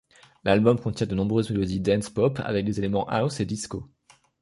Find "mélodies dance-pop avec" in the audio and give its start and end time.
1.51-2.65